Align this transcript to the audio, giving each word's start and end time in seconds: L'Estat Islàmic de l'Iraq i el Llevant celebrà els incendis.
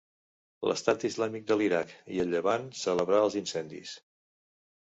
L'Estat 0.69 1.03
Islàmic 1.09 1.45
de 1.51 1.57
l'Iraq 1.59 1.93
i 2.15 2.19
el 2.25 2.31
Llevant 2.33 2.67
celebrà 2.85 3.23
els 3.27 3.39
incendis. 3.43 3.93